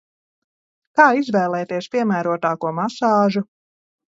[0.99, 3.45] Kā izvēlēties piemērotāko masāžu?